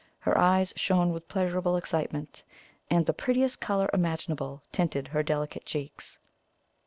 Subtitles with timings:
[0.21, 2.43] Her eyes shone with pleasurable excitement,
[2.89, 6.17] and the prettiest colour imaginable tinted her delicate cheeks.